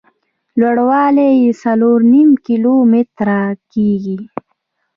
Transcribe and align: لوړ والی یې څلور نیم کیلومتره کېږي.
لوړ 0.59 0.77
والی 0.89 1.29
یې 1.43 1.51
څلور 1.63 1.99
نیم 2.11 2.29
کیلومتره 2.45 3.39
کېږي. 3.71 4.17